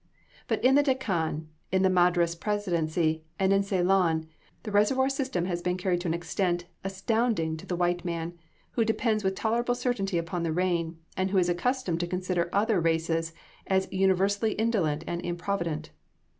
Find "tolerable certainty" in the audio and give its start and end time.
9.35-10.17